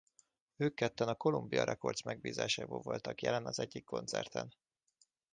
[0.57, 4.53] Ők ketten a Columbia Records megbízásából voltak jelen az egyik koncerten.